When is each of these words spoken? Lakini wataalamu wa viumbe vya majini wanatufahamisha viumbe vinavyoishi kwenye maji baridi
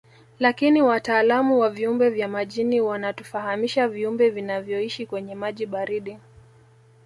Lakini 0.39 0.81
wataalamu 0.81 1.59
wa 1.59 1.69
viumbe 1.69 2.09
vya 2.09 2.27
majini 2.27 2.81
wanatufahamisha 2.81 3.87
viumbe 3.87 4.29
vinavyoishi 4.29 5.05
kwenye 5.05 5.35
maji 5.35 5.65
baridi 5.65 6.17